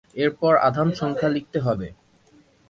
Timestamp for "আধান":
0.67-0.89